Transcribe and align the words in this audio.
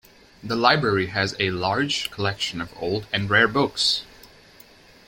The 0.43 0.55
library 0.55 1.05
has 1.13 1.35
a 1.39 1.51
large 1.51 2.09
collection 2.09 2.59
of 2.59 2.73
old 2.81 3.05
and 3.13 3.29
rare 3.29 3.47
books. 3.47 4.01